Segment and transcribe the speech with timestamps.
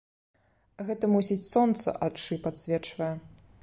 [0.87, 3.15] Гэта, мусіць, сонца ад шыб адсвечвае.